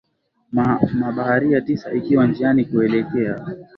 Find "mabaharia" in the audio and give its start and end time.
0.99-1.61